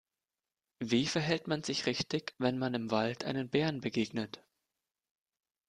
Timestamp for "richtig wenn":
1.85-2.57